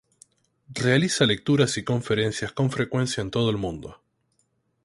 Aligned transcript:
Realiza 0.73 1.27
lecturas 1.27 1.77
y 1.77 1.83
conferencias 1.83 2.51
con 2.53 2.71
frecuencia 2.71 3.21
en 3.21 3.29
todo 3.29 3.51
el 3.51 3.57
mundo. 3.57 4.01